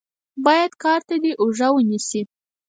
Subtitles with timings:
[0.45, 2.21] بايد کار ته دې اوږه ونيسې.